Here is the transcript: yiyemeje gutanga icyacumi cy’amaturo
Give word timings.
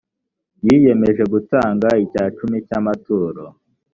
yiyemeje 0.65 1.23
gutanga 1.33 1.87
icyacumi 2.03 2.57
cy’amaturo 2.67 3.43